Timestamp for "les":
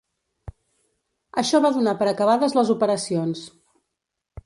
2.61-2.75